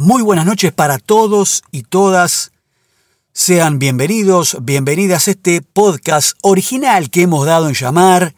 [0.00, 2.52] Muy buenas noches para todos y todas.
[3.32, 8.32] Sean bienvenidos, bienvenidas a este podcast original que hemos dado en llamar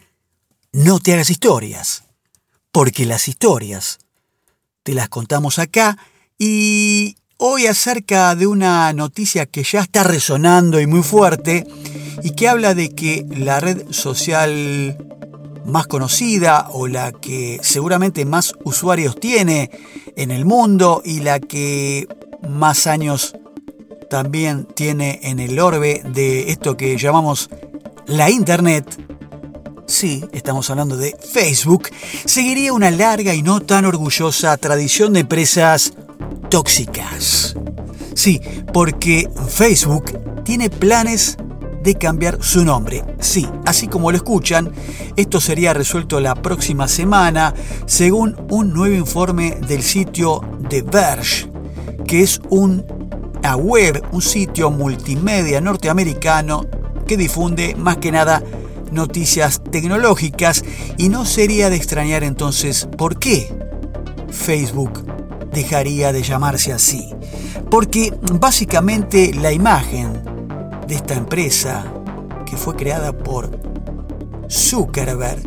[0.73, 2.05] No te hagas historias,
[2.73, 3.99] porque las historias
[4.85, 5.99] te las contamos acá
[6.39, 11.67] y hoy acerca de una noticia que ya está resonando y muy fuerte
[12.23, 14.97] y que habla de que la red social
[15.71, 19.71] más conocida o la que seguramente más usuarios tiene
[20.17, 22.07] en el mundo y la que
[22.49, 23.35] más años
[24.09, 27.49] también tiene en el orbe de esto que llamamos
[28.07, 28.85] la Internet,
[29.87, 31.89] sí, estamos hablando de Facebook,
[32.25, 35.93] seguiría una larga y no tan orgullosa tradición de empresas
[36.49, 37.55] tóxicas.
[38.15, 38.41] Sí,
[38.73, 41.37] porque Facebook tiene planes
[41.83, 43.05] de cambiar su nombre.
[43.21, 44.71] Sí, así como lo escuchan,
[45.17, 47.55] esto sería resuelto la próxima semana
[47.87, 51.51] según un nuevo informe del sitio The Verge,
[52.07, 52.85] que es un
[53.43, 56.67] a web, un sitio multimedia norteamericano
[57.07, 58.43] que difunde más que nada
[58.93, 60.65] noticias tecnológicas
[60.99, 63.53] y no sería de extrañar entonces por qué
[64.31, 65.05] Facebook
[65.53, 67.11] dejaría de llamarse así.
[67.71, 70.30] Porque básicamente la imagen
[70.91, 71.85] de esta empresa
[72.45, 73.51] que fue creada por
[74.51, 75.43] Zuckerberg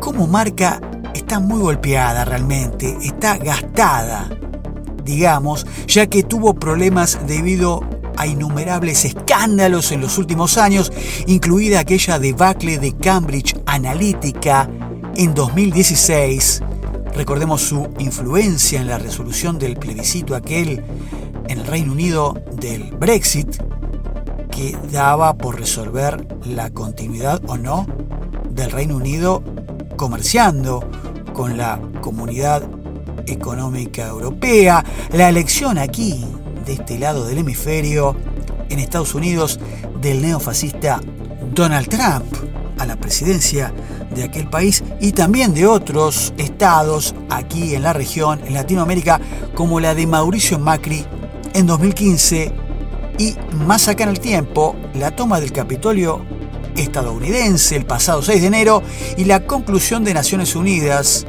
[0.00, 0.80] como marca
[1.14, 4.30] está muy golpeada realmente, está gastada
[5.06, 7.80] digamos, ya que tuvo problemas debido
[8.16, 10.92] a innumerables escándalos en los últimos años,
[11.26, 14.68] incluida aquella debacle de Cambridge Analytica
[15.14, 16.62] en 2016.
[17.14, 20.82] Recordemos su influencia en la resolución del plebiscito aquel
[21.48, 23.56] en el Reino Unido del Brexit,
[24.56, 27.86] que daba por resolver la continuidad o no
[28.48, 29.42] del Reino Unido
[29.96, 30.82] comerciando
[31.34, 32.62] con la comunidad
[33.26, 36.24] económica europea, la elección aquí,
[36.64, 38.16] de este lado del hemisferio,
[38.70, 39.60] en Estados Unidos,
[40.00, 41.02] del neofascista
[41.54, 42.24] Donald Trump
[42.78, 43.74] a la presidencia
[44.14, 49.20] de aquel país y también de otros estados aquí en la región, en Latinoamérica,
[49.54, 51.04] como la de Mauricio Macri
[51.52, 52.65] en 2015
[53.18, 53.34] y
[53.66, 56.24] más acá en el tiempo, la toma del Capitolio
[56.76, 58.82] estadounidense el pasado 6 de enero
[59.16, 61.26] y la conclusión de Naciones Unidas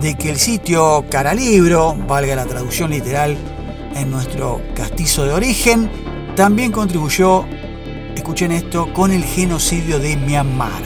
[0.00, 3.36] de que el sitio Caralibro, valga la traducción literal
[3.96, 5.90] en nuestro castizo de origen,
[6.36, 7.44] también contribuyó,
[8.14, 10.82] escuchen esto, con el genocidio de Myanmar.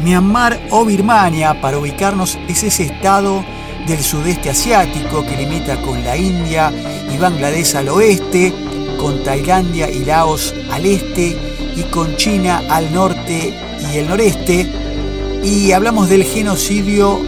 [0.00, 3.44] Myanmar o Birmania, para ubicarnos, es ese estado
[3.88, 6.72] del sudeste asiático que limita con la India
[7.12, 8.52] y Bangladesh al oeste,
[9.04, 11.36] con Tailandia y Laos al este
[11.76, 13.52] y con China al norte
[13.92, 14.66] y el noreste.
[15.42, 17.20] Y hablamos del genocidio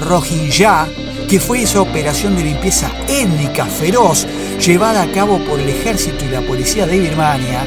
[0.00, 0.88] Rohingya,
[1.28, 4.26] que fue esa operación de limpieza étnica feroz
[4.66, 7.66] llevada a cabo por el ejército y la policía de Birmania,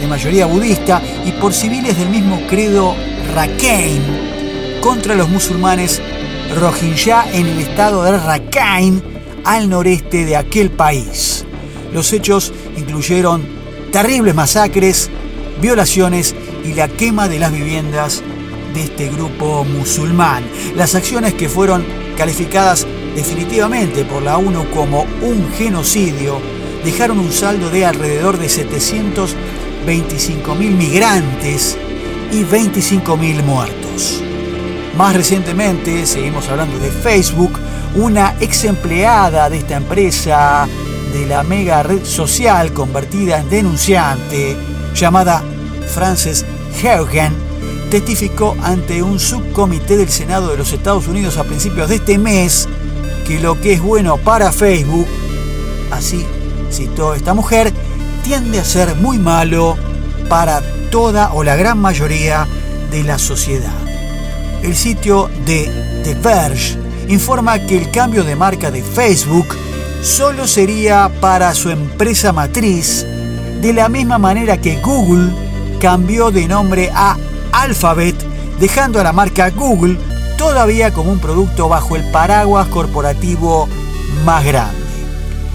[0.00, 2.94] de mayoría budista, y por civiles del mismo credo
[3.34, 6.00] Rakhine, contra los musulmanes
[6.58, 9.02] Rohingya en el estado de Rakhine,
[9.44, 11.43] al noreste de aquel país.
[11.94, 13.42] Los hechos incluyeron
[13.92, 15.08] terribles masacres,
[15.62, 16.34] violaciones
[16.64, 18.24] y la quema de las viviendas
[18.74, 20.42] de este grupo musulmán.
[20.76, 21.84] Las acciones que fueron
[22.18, 22.84] calificadas
[23.14, 26.40] definitivamente por la ONU como un genocidio
[26.84, 31.78] dejaron un saldo de alrededor de 725.000 migrantes
[32.32, 34.20] y 25.000 muertos.
[34.98, 37.52] Más recientemente, seguimos hablando de Facebook,
[37.94, 40.66] una ex empleada de esta empresa
[41.14, 44.56] de la mega red social convertida en denunciante,
[44.96, 45.44] llamada
[45.94, 46.44] Frances
[46.82, 47.32] Haugen,
[47.88, 52.68] testificó ante un subcomité del Senado de los Estados Unidos a principios de este mes
[53.28, 55.06] que lo que es bueno para Facebook,
[55.92, 56.26] así
[56.72, 57.72] citó esta mujer,
[58.24, 59.76] tiende a ser muy malo
[60.28, 62.48] para toda o la gran mayoría
[62.90, 63.72] de la sociedad.
[64.64, 66.76] El sitio de The Verge
[67.06, 69.46] informa que el cambio de marca de Facebook
[70.04, 73.06] solo sería para su empresa matriz,
[73.62, 75.32] de la misma manera que Google
[75.80, 77.16] cambió de nombre a
[77.52, 78.14] Alphabet,
[78.60, 79.96] dejando a la marca Google
[80.36, 83.66] todavía como un producto bajo el paraguas corporativo
[84.26, 84.76] más grande.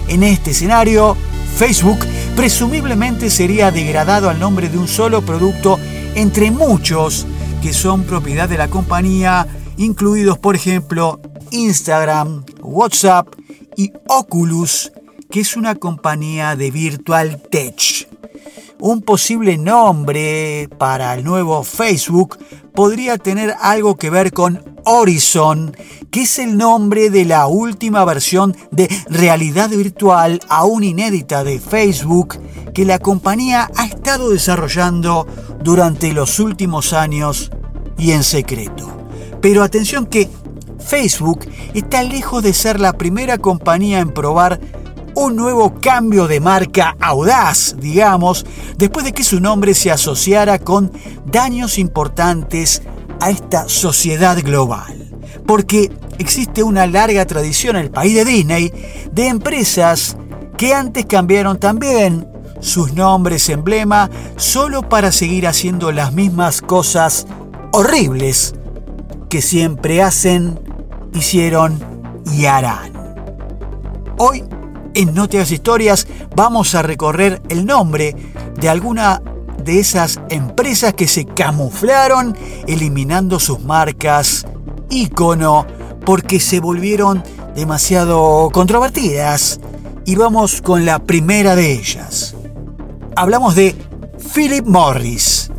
[0.08, 1.16] En este escenario,
[1.56, 2.00] Facebook
[2.34, 5.78] presumiblemente sería degradado al nombre de un solo producto
[6.16, 7.24] entre muchos
[7.62, 9.46] que son propiedad de la compañía,
[9.76, 11.20] incluidos por ejemplo
[11.52, 13.28] Instagram, WhatsApp
[13.80, 14.92] y Oculus,
[15.30, 18.06] que es una compañía de virtual tech.
[18.78, 22.36] Un posible nombre para el nuevo Facebook
[22.74, 25.74] podría tener algo que ver con Horizon,
[26.10, 32.36] que es el nombre de la última versión de realidad virtual aún inédita de Facebook
[32.74, 35.26] que la compañía ha estado desarrollando
[35.64, 37.50] durante los últimos años
[37.96, 38.94] y en secreto.
[39.40, 40.28] Pero atención que
[40.84, 44.60] Facebook está lejos de ser la primera compañía en probar
[45.14, 48.46] un nuevo cambio de marca audaz, digamos,
[48.76, 50.92] después de que su nombre se asociara con
[51.26, 52.82] daños importantes
[53.20, 55.10] a esta sociedad global.
[55.46, 58.72] Porque existe una larga tradición en el país de Disney
[59.12, 60.16] de empresas
[60.56, 62.28] que antes cambiaron también
[62.60, 67.26] sus nombres emblema solo para seguir haciendo las mismas cosas
[67.72, 68.54] horribles
[69.28, 70.58] que siempre hacen,
[71.14, 71.78] hicieron
[72.32, 72.92] y harán.
[74.18, 74.44] Hoy,
[74.94, 78.14] en No historias, vamos a recorrer el nombre
[78.60, 79.22] de alguna
[79.64, 82.36] de esas empresas que se camuflaron
[82.66, 84.46] eliminando sus marcas,
[84.88, 85.66] icono,
[86.04, 87.22] porque se volvieron
[87.54, 89.60] demasiado controvertidas.
[90.06, 92.34] Y vamos con la primera de ellas.
[93.16, 93.76] Hablamos de
[94.34, 95.50] Philip Morris,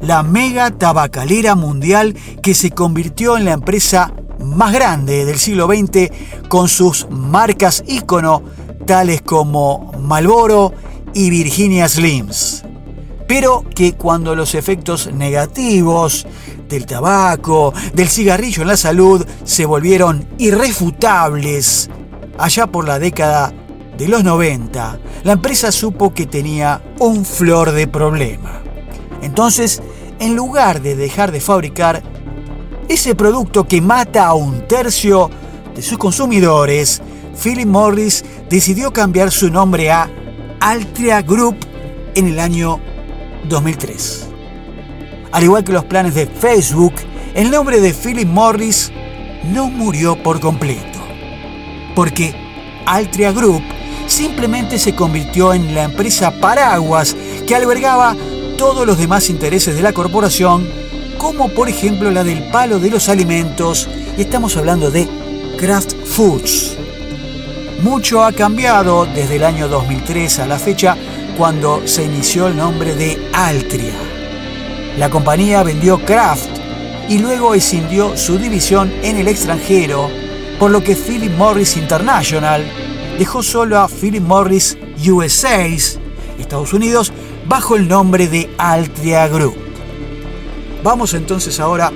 [0.00, 4.12] la mega tabacalera mundial que se convirtió en la empresa
[4.54, 6.10] más grande del siglo XX
[6.48, 8.42] con sus marcas ícono
[8.86, 10.72] tales como Marlboro
[11.14, 12.64] y Virginia Slims
[13.26, 16.26] pero que cuando los efectos negativos
[16.68, 21.90] del tabaco, del cigarrillo en la salud se volvieron irrefutables,
[22.38, 23.52] allá por la década
[23.96, 28.60] de los 90, la empresa supo que tenía un flor de problema.
[29.22, 29.82] Entonces,
[30.18, 32.02] en lugar de dejar de fabricar
[32.88, 35.30] ese producto que mata a un tercio
[35.74, 37.02] de sus consumidores,
[37.42, 40.10] Philip Morris decidió cambiar su nombre a
[40.60, 41.56] Altria Group
[42.14, 42.80] en el año
[43.48, 44.28] 2003.
[45.32, 46.94] Al igual que los planes de Facebook,
[47.34, 48.92] el nombre de Philip Morris
[49.44, 51.00] no murió por completo,
[51.94, 52.34] porque
[52.86, 53.62] Altria Group
[54.06, 57.16] simplemente se convirtió en la empresa paraguas
[57.46, 58.14] que albergaba
[58.56, 60.68] todos los demás intereses de la corporación,
[61.24, 63.88] como por ejemplo la del palo de los alimentos,
[64.18, 65.08] y estamos hablando de
[65.58, 66.76] Kraft Foods.
[67.82, 70.98] Mucho ha cambiado desde el año 2003 a la fecha
[71.38, 73.94] cuando se inició el nombre de Altria.
[74.98, 76.50] La compañía vendió Kraft
[77.08, 80.10] y luego escindió su división en el extranjero,
[80.58, 82.62] por lo que Philip Morris International
[83.18, 84.76] dejó solo a Philip Morris
[85.08, 85.64] USA,
[86.38, 87.14] Estados Unidos,
[87.48, 89.63] bajo el nombre de Altria Group.
[90.84, 91.90] Vamos entonces ahora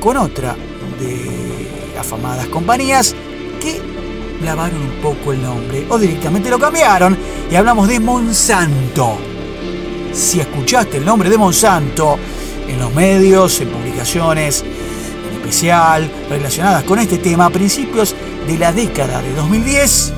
[0.00, 0.56] con otra
[0.98, 3.14] de afamadas compañías
[3.60, 3.80] que
[4.44, 7.16] lavaron un poco el nombre o directamente lo cambiaron
[7.48, 9.16] y hablamos de Monsanto.
[10.12, 12.18] Si escuchaste el nombre de Monsanto
[12.66, 18.72] en los medios, en publicaciones, en especial relacionadas con este tema a principios de la
[18.72, 20.12] década de 2010,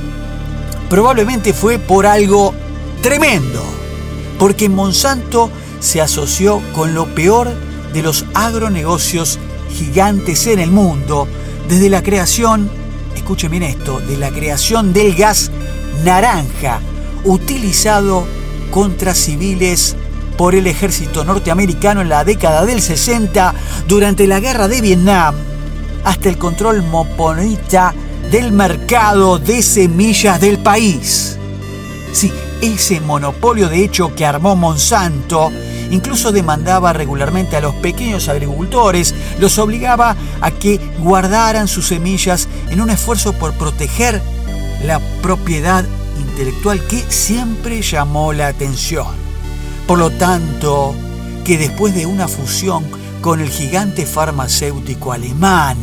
[0.88, 2.54] probablemente fue por algo
[3.02, 3.62] tremendo,
[4.38, 9.38] porque Monsanto se asoció con lo peor de los agronegocios
[9.70, 11.28] gigantes en el mundo,
[11.68, 12.70] desde la creación
[13.28, 15.50] escuchen bien esto, de la creación del gas
[16.02, 16.80] naranja
[17.24, 18.26] utilizado
[18.70, 19.96] contra civiles
[20.38, 23.54] por el ejército norteamericano en la década del 60
[23.86, 25.34] durante la guerra de Vietnam,
[26.04, 27.92] hasta el control moponita
[28.30, 31.36] del mercado de semillas del país.
[32.14, 35.52] Sí, ese monopolio de hecho que armó Monsanto
[35.90, 42.80] Incluso demandaba regularmente a los pequeños agricultores, los obligaba a que guardaran sus semillas en
[42.80, 44.20] un esfuerzo por proteger
[44.84, 45.84] la propiedad
[46.20, 49.06] intelectual que siempre llamó la atención.
[49.86, 50.94] Por lo tanto,
[51.44, 52.84] que después de una fusión
[53.20, 55.78] con el gigante farmacéutico alemán,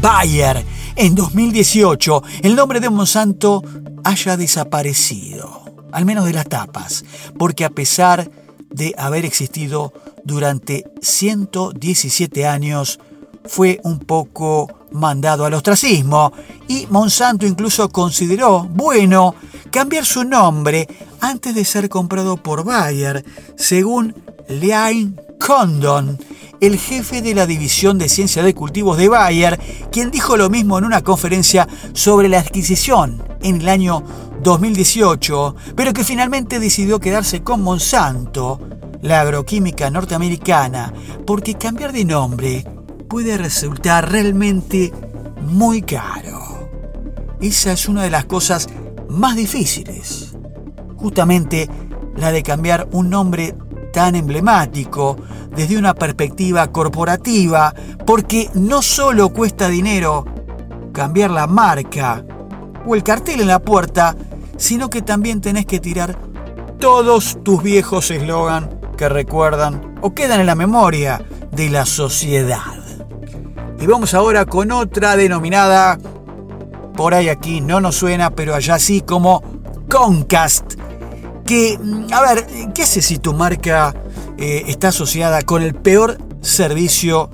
[0.00, 0.64] Bayer,
[0.94, 3.64] en 2018, el nombre de Monsanto
[4.04, 7.04] haya desaparecido, al menos de las tapas,
[7.38, 8.45] porque a pesar de
[8.96, 9.92] haber existido
[10.24, 12.98] durante 117 años,
[13.44, 16.32] fue un poco mandado al ostracismo
[16.68, 19.34] y Monsanto incluso consideró bueno
[19.70, 20.88] cambiar su nombre
[21.20, 23.24] antes de ser comprado por Bayer,
[23.56, 24.14] según
[24.48, 26.18] Liane Condon,
[26.60, 30.78] el jefe de la división de ciencia de cultivos de Bayer, quien dijo lo mismo
[30.78, 34.02] en una conferencia sobre la adquisición en el año
[34.46, 38.60] 2018, pero que finalmente decidió quedarse con Monsanto,
[39.02, 40.92] la agroquímica norteamericana,
[41.26, 42.64] porque cambiar de nombre
[43.08, 44.92] puede resultar realmente
[45.42, 46.70] muy caro.
[47.40, 48.68] Esa es una de las cosas
[49.08, 50.36] más difíciles.
[50.96, 51.68] Justamente
[52.14, 53.52] la de cambiar un nombre
[53.92, 55.16] tan emblemático
[55.56, 57.74] desde una perspectiva corporativa,
[58.06, 60.24] porque no solo cuesta dinero
[60.92, 62.24] cambiar la marca
[62.86, 64.14] o el cartel en la puerta,
[64.56, 66.18] sino que también tenés que tirar
[66.78, 71.20] todos tus viejos eslogan que recuerdan o quedan en la memoria
[71.52, 72.74] de la sociedad.
[73.80, 75.98] Y vamos ahora con otra denominada,
[76.96, 79.42] por ahí aquí no nos suena, pero allá sí como
[79.88, 80.74] Concast.
[81.44, 83.94] Que, mm, a ver, ¿qué hace si tu marca
[84.38, 87.30] eh, está asociada con el peor servicio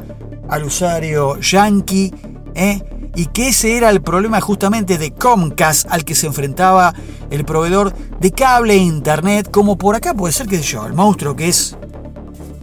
[0.48, 2.12] al usuario yankee?
[2.54, 2.82] Eh?
[3.14, 6.94] Y que ese era el problema justamente de Comcast al que se enfrentaba
[7.30, 11.36] el proveedor de cable e internet, como por acá puede ser, que yo, el monstruo
[11.36, 11.76] que es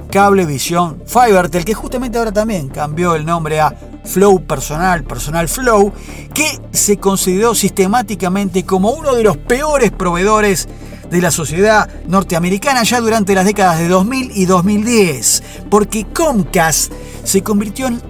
[0.09, 3.75] Cablevisión Fibertel, que justamente ahora también cambió el nombre a
[4.05, 5.93] Flow Personal, Personal Flow,
[6.33, 10.67] que se consideró sistemáticamente como uno de los peores proveedores
[11.11, 16.91] de la sociedad norteamericana ya durante las décadas de 2000 y 2010, porque Comcast
[17.23, 18.01] se convirtió en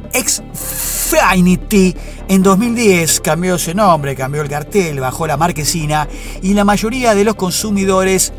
[1.10, 1.96] Xfinity
[2.28, 6.08] en 2010, cambió ese nombre, cambió el cartel, bajó la marquesina
[6.44, 8.32] y la mayoría de los consumidores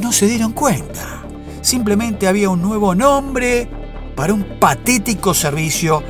[0.00, 1.22] no se dieron cuenta.
[1.60, 3.68] Simplemente había un nuevo nombre
[4.16, 6.02] para un patético servicio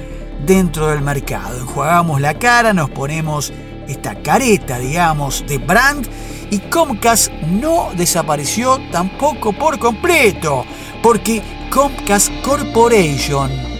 [0.46, 1.58] dentro del mercado.
[1.58, 3.52] Enjuagamos la cara, nos ponemos
[3.86, 6.08] esta careta, digamos, de brand
[6.50, 10.64] y Comcast no desapareció tampoco por completo,
[11.02, 13.71] porque Comcast Corporation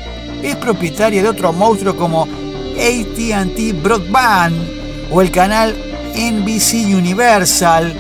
[0.42, 4.56] es propietaria de otro monstruo como ATT Broadband
[5.10, 5.74] o el canal
[6.14, 7.94] NBC Universal.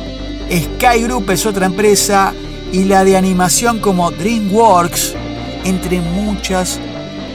[0.50, 2.34] Sky Group es otra empresa
[2.72, 5.14] y la de animación como DreamWorks,
[5.64, 6.80] entre muchas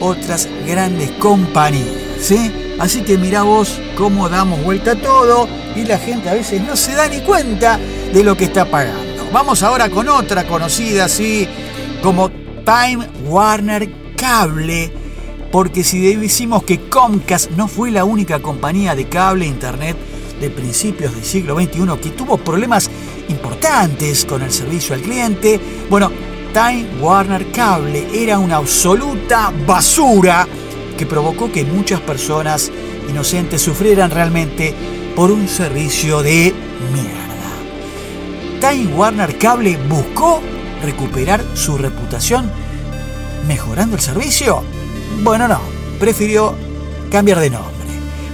[0.00, 1.86] otras grandes compañías.
[2.20, 2.52] ¿sí?
[2.78, 6.76] Así que mira vos cómo damos vuelta a todo y la gente a veces no
[6.76, 7.78] se da ni cuenta
[8.12, 9.26] de lo que está pagando.
[9.32, 11.48] Vamos ahora con otra conocida así
[12.02, 12.30] como
[12.64, 14.92] Time Warner Cable,
[15.50, 19.96] porque si decimos que Comcast no fue la única compañía de cable e internet
[20.40, 22.90] de principios del siglo XXI que tuvo problemas
[23.28, 25.60] importantes con el servicio al cliente.
[25.90, 26.10] Bueno,
[26.52, 30.46] Time Warner Cable era una absoluta basura
[30.96, 32.70] que provocó que muchas personas
[33.08, 34.74] inocentes sufrieran realmente
[35.14, 36.54] por un servicio de
[36.92, 37.18] mierda.
[38.60, 40.40] Time Warner Cable buscó
[40.82, 42.50] recuperar su reputación
[43.46, 44.62] mejorando el servicio.
[45.22, 45.60] Bueno, no,
[45.98, 46.54] prefirió
[47.10, 47.72] cambiar de nombre,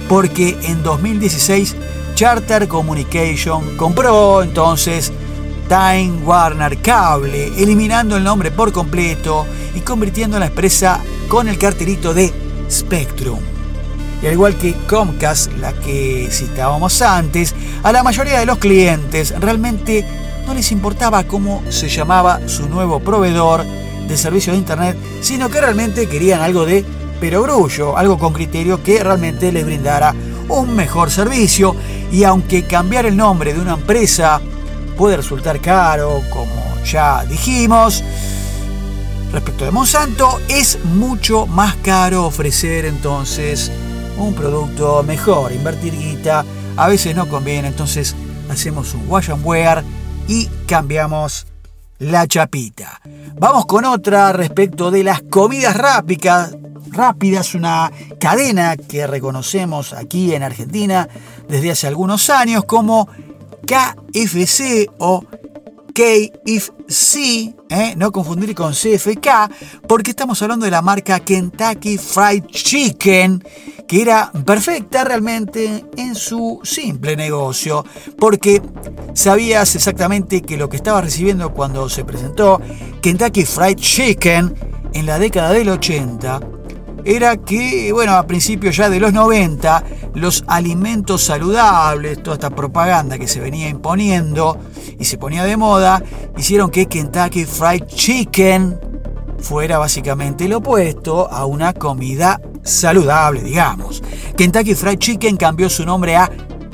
[0.07, 1.75] porque en 2016
[2.15, 5.11] Charter Communication compró entonces
[5.67, 12.13] Time Warner Cable, eliminando el nombre por completo y convirtiendo la empresa con el cartelito
[12.13, 12.31] de
[12.69, 13.39] Spectrum.
[14.21, 17.53] Y al igual que Comcast, la que citábamos antes,
[17.83, 20.05] a la mayoría de los clientes realmente
[20.45, 23.65] no les importaba cómo se llamaba su nuevo proveedor
[24.07, 26.85] de servicio de Internet, sino que realmente querían algo de
[27.19, 30.13] perogrullo, algo con criterio que realmente les brindara
[30.49, 31.75] un mejor servicio.
[32.11, 34.41] Y aunque cambiar el nombre de una empresa
[34.97, 38.03] puede resultar caro, como ya dijimos,
[39.31, 43.71] respecto de Monsanto, es mucho más caro ofrecer entonces
[44.17, 46.45] un producto mejor, invertir guita,
[46.77, 48.15] a veces no conviene, entonces
[48.49, 49.83] hacemos un wash and wear
[50.27, 51.47] y cambiamos
[51.99, 53.01] la chapita.
[53.39, 61.07] Vamos con otra respecto de las comidas rápidas, una cadena que reconocemos aquí en Argentina
[61.47, 63.07] desde hace algunos años como
[63.65, 65.25] KFC o
[65.95, 67.93] KFC, ¿eh?
[67.95, 69.27] no confundir con CFK,
[69.87, 73.41] porque estamos hablando de la marca Kentucky Fried Chicken,
[73.87, 77.85] que era perfecta realmente en su simple negocio,
[78.19, 78.61] porque
[79.13, 82.59] sabías exactamente que lo que estaba recibiendo cuando se presentó
[83.01, 84.53] Kentucky Fried Chicken
[84.91, 86.54] en la década del 80
[87.05, 89.83] era que, bueno, a principios ya de los 90,
[90.15, 94.57] los alimentos saludables, toda esta propaganda que se venía imponiendo
[94.99, 96.03] y se ponía de moda,
[96.35, 98.79] hicieron que Kentucky Fried Chicken
[99.37, 104.01] fuera básicamente lo opuesto a una comida saludable, digamos.
[104.35, 106.29] Kentucky Fried Chicken cambió su nombre a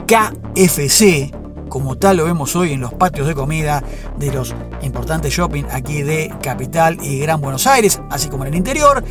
[0.07, 1.31] KFC,
[1.67, 3.83] como tal lo vemos hoy en los patios de comida
[4.17, 8.55] de los importantes shopping aquí de Capital y Gran Buenos Aires, así como en el
[8.55, 9.03] interior.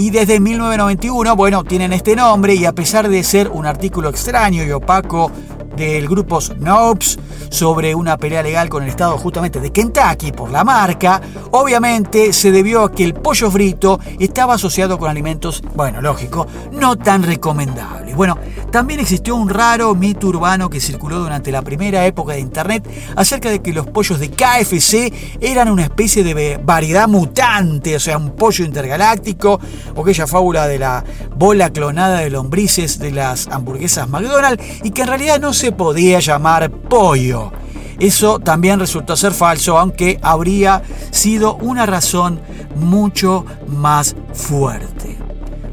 [0.00, 4.62] Y desde 1991, bueno, tienen este nombre y a pesar de ser un artículo extraño
[4.62, 5.32] y opaco
[5.78, 7.18] del grupo Snopes
[7.50, 11.20] sobre una pelea legal con el estado justamente de Kentucky por la marca,
[11.52, 16.96] obviamente se debió a que el pollo frito estaba asociado con alimentos, bueno, lógico, no
[16.96, 18.16] tan recomendables.
[18.16, 18.36] Bueno,
[18.72, 23.48] también existió un raro mito urbano que circuló durante la primera época de Internet acerca
[23.50, 28.30] de que los pollos de KFC eran una especie de variedad mutante, o sea, un
[28.30, 29.60] pollo intergaláctico,
[29.94, 31.04] o aquella fábula de la
[31.36, 36.20] bola clonada de lombrices de las hamburguesas McDonald's, y que en realidad no se podía
[36.20, 37.52] llamar pollo.
[37.98, 42.40] Eso también resultó ser falso, aunque habría sido una razón
[42.76, 45.07] mucho más fuerte.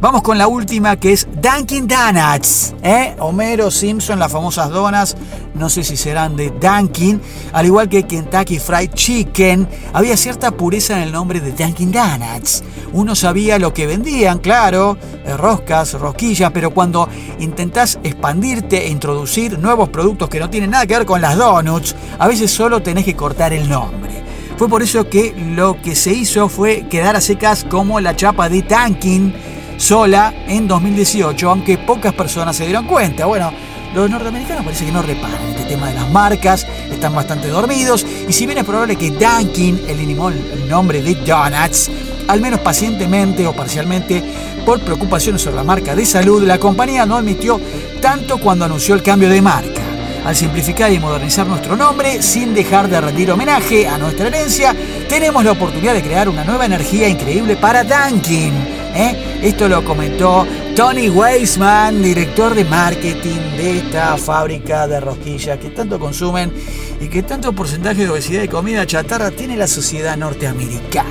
[0.05, 2.75] Vamos con la última que es Dunkin' Donuts.
[2.83, 3.15] ¿eh?
[3.17, 5.17] Homero Simpson, las famosas donas,
[5.55, 7.19] no sé si serán de Dunkin',
[7.51, 12.63] al igual que Kentucky Fried Chicken, había cierta pureza en el nombre de Dunkin' Donuts.
[12.93, 14.95] Uno sabía lo que vendían, claro,
[15.25, 17.09] eh, roscas, rosquillas, pero cuando
[17.39, 21.95] intentás expandirte e introducir nuevos productos que no tienen nada que ver con las donuts,
[22.19, 24.24] a veces solo tenés que cortar el nombre.
[24.55, 28.50] Fue por eso que lo que se hizo fue quedar a secas como la chapa
[28.50, 29.44] de Dunkin'
[29.77, 33.25] sola en 2018, aunque pocas personas se dieron cuenta.
[33.25, 33.51] Bueno,
[33.94, 38.34] los norteamericanos parece que no reparan este tema de las marcas, están bastante dormidos, y
[38.34, 41.89] si bien es probable que Dunkin' eliminó el nombre de Donuts,
[42.27, 44.24] al menos pacientemente o parcialmente
[44.65, 47.62] por preocupaciones sobre la marca de salud, la compañía no admitió
[48.01, 49.82] tanto cuando anunció el cambio de marca.
[50.25, 54.75] Al simplificar y modernizar nuestro nombre, sin dejar de rendir homenaje a nuestra herencia,
[55.08, 58.75] tenemos la oportunidad de crear una nueva energía increíble para Dunkin'.
[58.95, 59.39] ¿Eh?
[59.43, 65.99] Esto lo comentó Tony Weisman, director de marketing de esta fábrica de rosquillas que tanto
[65.99, 66.51] consumen
[66.99, 71.09] y que tanto porcentaje de obesidad y comida chatarra tiene la sociedad norteamericana.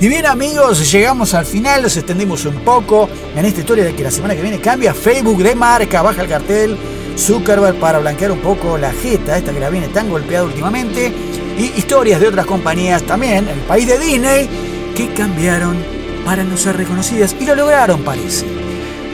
[0.00, 4.02] Y bien amigos, llegamos al final, los extendimos un poco en esta historia de que
[4.02, 6.78] la semana que viene cambia Facebook de marca, baja el cartel
[7.18, 11.12] Zuckerberg para blanquear un poco la jeta, esta que la viene tan golpeada últimamente,
[11.58, 14.48] y historias de otras compañías también, el país de Disney,
[14.96, 18.46] que cambiaron para no ser reconocidas y lo lograron parece.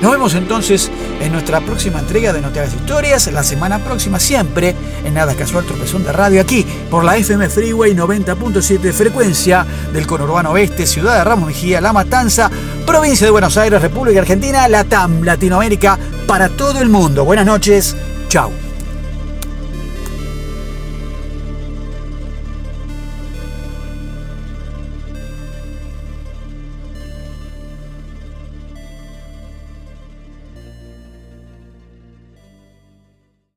[0.03, 4.21] Nos vemos entonces en nuestra próxima entrega de No Te Hagas Historias, la semana próxima
[4.21, 10.07] siempre, en Nada Casual Tropezón de Radio, aquí por la FM Freeway 90.7 frecuencia del
[10.07, 12.51] conurbano oeste, ciudad de Ramos Mejía, La Matanza,
[12.87, 17.25] provincia de Buenos Aires, República Argentina, Latam, Latinoamérica, para todo el mundo.
[17.25, 17.97] Buenas noches,
[18.29, 18.66] chao.